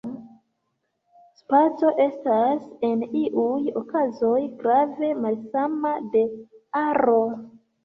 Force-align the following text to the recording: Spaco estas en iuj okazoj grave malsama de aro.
Spaco 1.41 1.91
estas 2.05 2.63
en 2.89 3.05
iuj 3.21 3.69
okazoj 3.83 4.41
grave 4.65 5.13
malsama 5.27 5.95
de 6.19 6.27
aro. 6.85 7.21